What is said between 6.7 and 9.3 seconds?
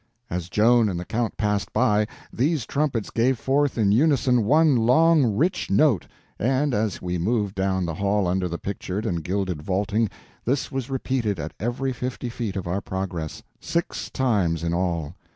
as we moved down the hall under the pictured and